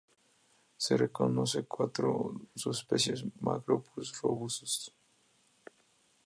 Se 0.77 0.97
reconocen 0.97 1.65
cuatro 1.67 2.33
subespecies 2.55 3.23
"Macropus 3.39 4.19
robustus". 4.23 4.91